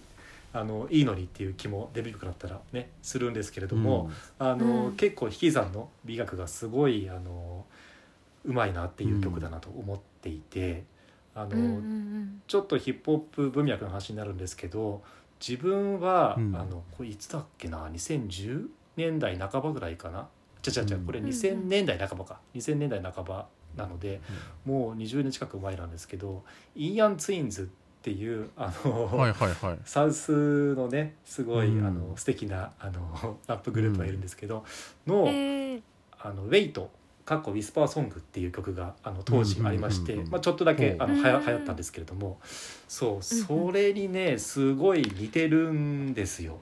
[0.52, 4.96] あのいいのにっていう気もデビュー曲だったらねするんですけれども、あの、うん。
[4.96, 7.66] 結構引き算の美学がすごいあの
[8.44, 10.84] うまいなっていう曲だなと思っていて、
[11.34, 12.42] あの、うんうん。
[12.46, 15.02] ちょっとヒップホップ文脈の話になるんですけど
[15.46, 16.56] 自分は、うん。
[16.56, 20.28] あのこれいつだっけな？2010年代半ばぐらいかな？
[20.62, 21.04] ちゃちゃちゃうん。
[21.04, 21.32] これうんうん。
[21.32, 24.20] 2000年代半ばか、2000年代半ばなので
[24.64, 26.44] もう20年近く前なんですけど
[26.76, 27.66] インアンツインズっ
[28.02, 29.78] ていうあの、はいはいはい。
[29.84, 31.86] サウスのねすごい、うん。
[31.86, 34.64] あの素敵なあのラップグループがいるんですけど、
[35.06, 35.82] うんのえー。
[36.20, 36.90] あのウェイト
[37.24, 41.46] かっこ Whisper Song っていう曲があの当時ありまして、まあ、ちょっとだけあのはやうん。
[41.46, 42.38] 流行ったんですけれども
[42.88, 46.58] そうそれにねすごい似てるんですよ。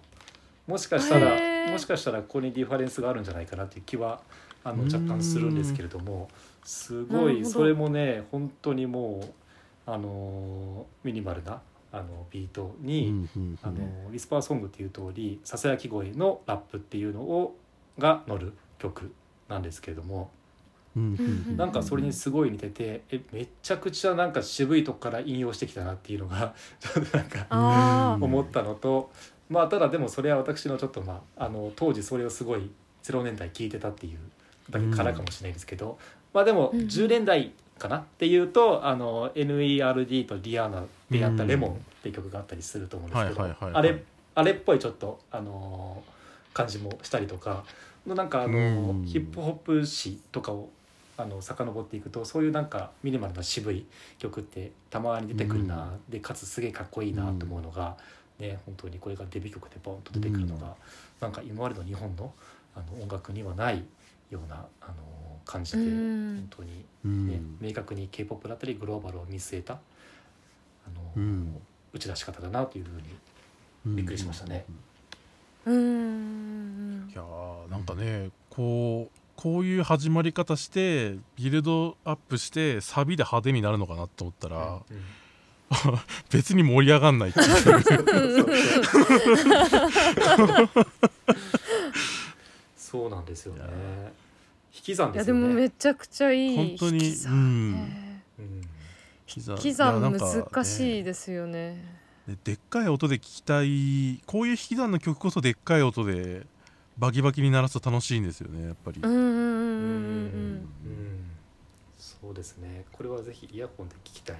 [0.66, 4.20] もしかしたらもしかしたらここにリファレンスがあるんじゃないかなっていう気は
[4.62, 6.29] あのうん若干するんですけれども
[6.64, 9.20] すごいそれもね本当にも
[9.87, 11.61] うあのミニマルな
[11.92, 13.27] あのビートに、
[13.62, 13.75] あの
[14.11, 17.57] Whisper Song っていう通りささやき声のラップっていうのを
[17.99, 19.12] が乗る曲
[19.49, 20.31] なんですけれども
[21.57, 29.11] なんかそれにすごい似ててえめちゃくちゃなんか渋いとこから引用してきたなっていうのが ちょっとなんか思ったのと
[29.48, 32.70] まあただでもそれは私のちょっとまああの当時それをすごい
[33.05, 34.18] 0年代聞いてたっていう
[34.70, 35.98] だけからかもしれないですけど、
[36.33, 36.81] まあでもうん。
[36.81, 43.42] 10年代かなっていうとあの NERD とリアーナでやった「レモン」っていう曲があったりすると思うんですけど
[43.76, 44.03] あれ
[44.35, 46.03] あれっぽいちょっとあの
[46.53, 47.64] 感じもしたりとか
[48.07, 49.05] のなんかあのうん。
[49.05, 50.68] ヒップホップ史とかを
[51.22, 53.87] あの遡っていくとそういうなんかミニマルな渋い
[54.18, 57.96] 曲ってたまに出てくるな、でかつすげえかっこいいなと思うのが、
[58.38, 60.72] ね本当にこれがデビュー曲でボンと出てくるのが、うん。
[61.20, 62.33] なんか今までの日本の
[62.74, 63.85] あの音楽にはない
[64.30, 64.94] ようなあの
[65.44, 66.37] 感じで、うん。
[66.37, 67.28] 本当に、うん。
[67.28, 69.78] ね明確に k p o p だったりグローバルを見据えたあ
[70.94, 71.56] の、うん。
[71.92, 72.90] 打ち出し方だなというふう
[73.90, 74.64] にびっくりしましたね。
[75.66, 75.74] うん。
[75.74, 75.78] う
[77.06, 77.11] ん。
[77.11, 86.00] いやーなんかねこうこういう始まり方してビルドアップしてサビで派手になるのかなと思ったら、う ん
[86.31, 87.46] 別に盛り上がんないっていう。
[92.76, 93.62] そうなんですよね。
[94.74, 95.40] 引き算いやですよね。
[95.40, 97.12] でもめちゃくちゃいい本当に引
[99.57, 101.83] き算難しいねですよね。
[102.29, 106.44] ででっかい音で聞きたいこういう引き算の曲こそでっかい音で
[106.98, 110.68] バキバキに鳴らすと楽しいんですよねやっぱり、うんうんうんうんうん。
[110.85, 111.31] うん
[111.98, 112.85] そうですね。
[112.92, 114.37] これはぜひイヤホンで聞きたい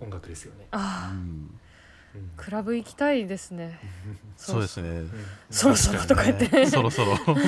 [0.00, 0.66] 音楽ですよね。
[0.70, 2.20] ああ。
[2.36, 3.78] クラブ行きたいですね。
[4.36, 4.88] そうですね。
[4.88, 5.10] うん。
[5.50, 6.48] そろそろとか言って。
[6.48, 7.44] ねそろそろ、そうそう。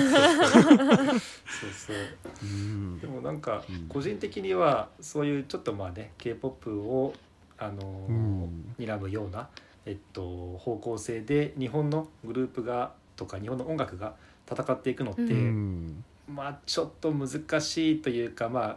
[2.43, 3.01] うん。
[3.01, 3.89] でもなんかうん。
[3.89, 7.15] 個人的にはそういうちょっとまあね K-POP を
[7.59, 8.75] あのーうん。
[8.79, 9.49] 睨むような
[9.87, 14.17] えっと方向性で日本のグループがとか日本の音楽が
[14.53, 16.05] 戦っていくのって、ううん。
[16.29, 18.77] まあちょっと難しいというかまあ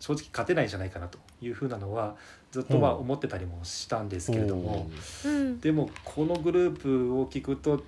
[0.00, 2.16] 正直勝てないんじゃないかなというふうなのは
[2.52, 4.90] ずっとまあほう思ってたりもしたんですけれども
[5.24, 5.60] うん。
[5.60, 7.82] でもこのグループを聞くと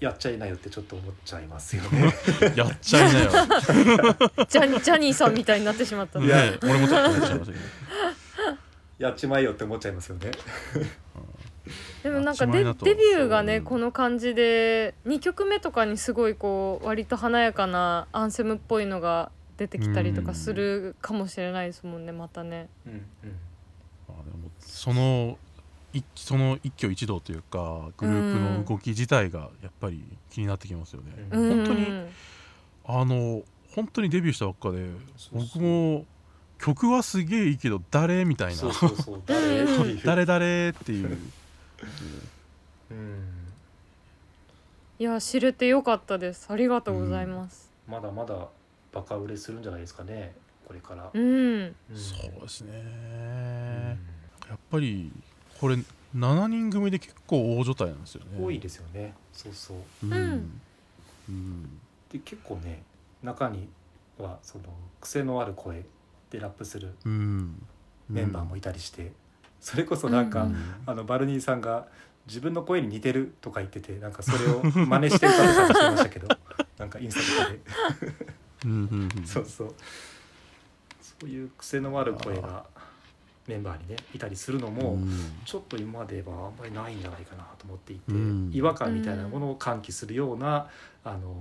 [0.00, 2.12] やっちゃいなよってちょっと思っちゃいますよね。
[2.54, 3.30] やっちゃいなよ、
[4.48, 6.20] ジャニジャニーさんみたいになってしまった。
[6.20, 7.64] ねいや、俺もちょっと思っちゃいましたけど。
[8.98, 10.30] やっちまえよって思っちゃいますよね。
[12.02, 22.68] でもなんかデデビューがねこの感じで2曲目とかにすごいこう割と華やかなアンセムっぽいのが出てきたりとかするかもしれないですもんねまたね。
[22.86, 23.00] うんうん。
[24.08, 25.36] まあでもその
[25.92, 31.56] 一その一挙一動というかグループの動き自体がやっぱり気になってきますよね、うん。
[31.56, 32.08] 本当にうん
[32.90, 33.42] あの
[33.74, 34.88] 本当にデビューしたばっかで
[35.32, 36.06] 僕も
[36.58, 38.62] 曲はすげえいいけど誰みたいな。
[40.04, 41.18] 誰誰っていう
[42.90, 43.24] うん。
[44.98, 46.46] いや知れてよかったです。
[46.50, 47.70] ありがとうございます。
[47.86, 48.48] まだまだ
[48.92, 50.34] バカ売れするんじゃないですかね。
[50.66, 51.74] これから、うん、うん。
[51.94, 54.50] そうですね、うん。
[54.50, 55.10] やっぱり
[55.60, 55.76] これ
[56.16, 58.44] 7人組で結構大所帯なんですよね。
[58.44, 59.14] 多いですよね。
[59.32, 59.76] そうそう。
[60.04, 60.60] うん、うん。
[61.28, 61.80] うん。
[62.12, 62.82] で結構ね
[63.22, 63.68] 中に
[64.18, 64.64] はその
[65.00, 65.84] 癖のある声
[66.30, 67.66] でラップするうん。
[68.08, 69.12] メンバーもいたりして、
[69.60, 70.56] それこそなんか、うん
[70.86, 71.86] あのバルニーさんが
[72.26, 76.28] 自分の声に似てるとか言っててなんかそれを真似して歌ってたりしてましたけど
[76.78, 77.60] なんかインスタとかで。
[78.64, 79.74] うんそうそう。
[81.00, 82.64] そういう癖のある声が
[83.46, 85.10] メンバーにねいたりするのも、うん。
[85.44, 88.50] ちょっと今まではあんまりないんじゃないかなと思っていて、うん。
[88.52, 90.68] 違和感みたいなものを喚起するような、
[91.04, 91.34] あの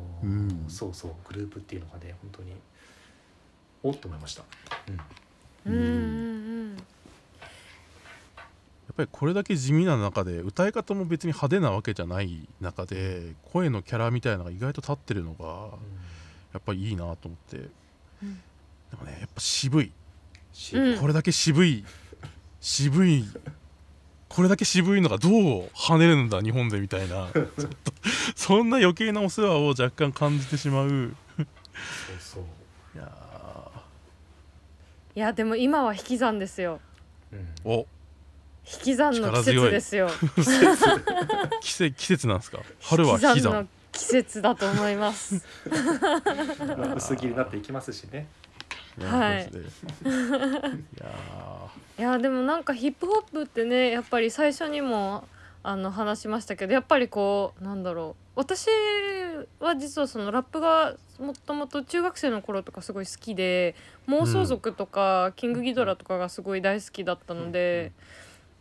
[0.69, 2.53] そうそうグループっていうのがね本当に
[3.83, 4.43] おっと思いました。
[5.65, 6.36] うん
[8.97, 15.77] ぱりこれだけ地味な中で歌い方も別に派手なわけじゃない中で声のキャラみたいなのが意外と立ってるのが
[16.53, 18.33] やっぱりいいなと思って、うん。
[18.91, 19.91] でもねやっぱ渋い。
[20.73, 20.99] うん。
[20.99, 21.85] これだけ渋い。
[22.59, 23.25] 渋い。
[24.27, 25.31] これだけ渋いのがどう
[25.75, 27.29] 跳ねるんだ日本でみたいな。
[27.33, 27.93] ちょっと
[28.35, 31.15] そんな余計なお世話を若干感じてしまう。
[31.37, 31.45] そう
[32.19, 32.43] そう。
[32.95, 33.11] いや
[35.15, 36.79] いやでも今は引き算ですよ。
[37.31, 37.39] うん。
[37.39, 37.87] ーお
[38.73, 40.09] 引き算の季節ですよ。
[41.61, 41.91] 季節。
[41.97, 42.27] 季節。
[42.27, 42.59] なんですか？
[42.81, 45.43] 春は引き算の季節だと思います。
[46.77, 48.27] まあ薄切りになっていきますしね。
[49.01, 49.49] はい。
[49.49, 49.55] い
[50.99, 51.09] や
[51.99, 55.27] いやでもなんかヒップホップってねやっぱり最初にも
[55.63, 58.23] あの話しましたけどやっぱりこうなんだろう。
[58.39, 58.67] 私
[59.59, 63.73] は実はそのラップがもともと中学生の頃とかすごい好きで
[64.07, 67.91] 妄想族とか、キングギドラとかがすごい大好きだったので、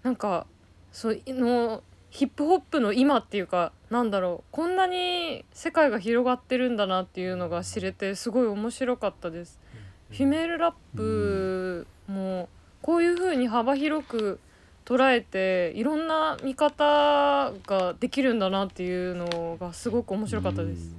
[0.03, 0.47] なんか
[0.93, 9.61] そうのヒップホップの今っていうかなんだろうこんなに世界が広がってるんだなっていうのが知れてすごい面白かったです。
[10.09, 12.49] フィメールラップも
[12.81, 14.41] こういう風に幅広く
[14.85, 20.97] 捉えていろんな見方ができるんだなっていうのがすごく面ー白かったです。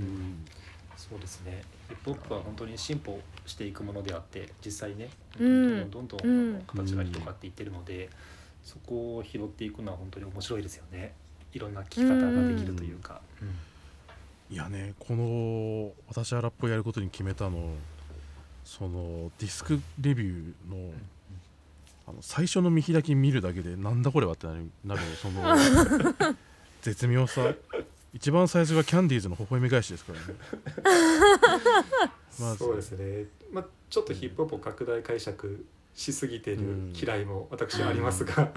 [0.00, 0.06] うん。
[0.06, 0.44] うん。
[0.96, 1.64] そうですね。
[1.88, 5.90] ヒップホップは本当に進歩していくものであって実際ねうん。
[5.90, 6.56] どんどんどんどうん。
[6.58, 8.10] ん形が広がっていってるので、
[8.64, 11.14] そこを拾っていくのは本当に面白いですよね。
[11.52, 13.20] いろんな聞き方ができるというか、
[14.50, 17.70] いやねこの私はラップをやることに決めたの
[18.64, 20.92] そのディスクレビューの
[22.08, 25.42] あの最初の見開き見るだけでなんだこれはってなるなるその
[26.82, 27.52] 絶妙さ
[28.16, 30.24] 一番最初がキャンディーズの微笑み返しですからね。
[32.40, 32.56] まず。
[32.56, 36.92] そうですね、まあ、ちょっとヒップホップを拡大解釈しすぎてるうん。
[36.96, 38.50] 嫌いも私はありますが、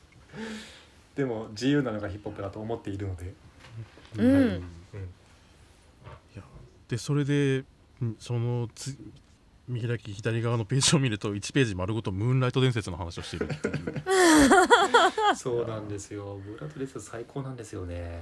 [1.16, 3.32] でも自由なのがヒップホップだと思っているので、
[4.18, 4.26] うん。
[4.26, 4.60] うん、い
[6.36, 6.42] や
[6.88, 7.64] でそれで
[8.04, 8.94] んそのつ
[9.68, 13.76] 見開き左側のページを見ると1ページ丸ごとムーンライト伝説の話をしているっていう。
[15.34, 16.38] そうなんですよ。
[16.44, 18.20] ブラッドレス最高なんですよね、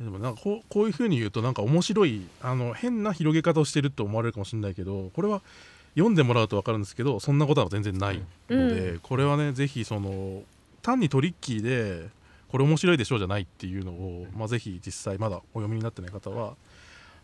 [0.00, 5.42] うん、でもなんかこうこういうふうに言うとなんか面白いあの変な広げ方をしてるって思われるかもしれないけどこれは
[5.94, 10.42] 読んでもらうと分かるんですけどそんなことは全然ないので、うこれはねぜひその
[10.82, 12.08] 単にトリッキーで
[12.48, 16.54] これ面白いでしょうじゃないっていうのを、まあ、ぜひ実際まだお読みになってない方は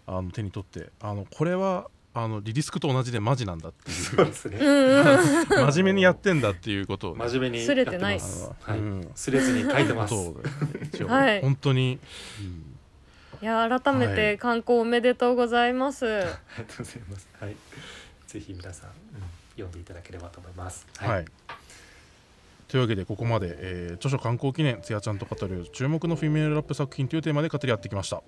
[0.06, 3.96] あの手に取ってあのこれはあのリリスクと同じでマジなんだっていう。
[3.96, 4.58] そうですね。
[4.58, 4.62] う
[5.64, 8.20] ん真面目にやってんだっていうことをね、真面目にすれてない。
[8.20, 8.50] す。
[8.62, 9.10] はい、うん。
[9.14, 10.14] すれずに書いてます。
[11.06, 11.40] はい。
[11.40, 11.98] 本当に、
[12.40, 12.68] うん
[13.40, 14.14] いや改めはい。
[14.14, 16.06] て観光おめでとうございます。
[16.06, 17.28] ありがとうございます。
[17.40, 17.56] はい。
[18.28, 18.94] ぜひ皆さん、うん、
[19.56, 20.86] 読んでいただければと思います。
[20.96, 21.24] はい、
[22.68, 28.22] というわけでここまで、えー著書刊行記念つやちゃんと語る注目のフィメールラップ作品というテーマで語り合ってきました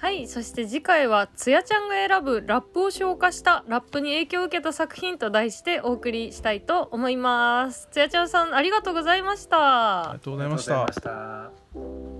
[0.00, 12.17] はいそして次回はつやちゃんが選ぶラップを消化したラップに影響を受けた作品と題してお送りしたいと思いますつやちゃんさんありがとうございましたありがとうございましたありがとうございました。